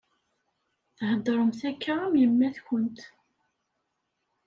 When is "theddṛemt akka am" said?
0.97-2.13